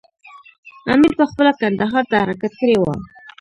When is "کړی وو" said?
2.59-2.93